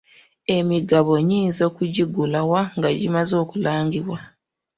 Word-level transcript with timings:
Emigabo 0.57 1.13
nnyinza 1.19 1.65
kugigula 1.75 2.39
wa 2.51 2.61
nga 2.77 2.89
gimaze 2.99 3.33
okulangibwa? 3.43 4.19